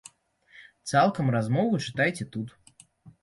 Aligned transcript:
Цалкам 0.91 1.29
размову 1.35 1.81
чытайце 1.87 2.27
тут. 2.37 2.57